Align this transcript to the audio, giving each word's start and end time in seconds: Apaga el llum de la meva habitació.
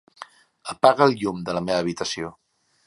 Apaga 0.73 1.07
el 1.11 1.15
llum 1.21 1.45
de 1.51 1.57
la 1.59 1.65
meva 1.69 1.85
habitació. 1.85 2.35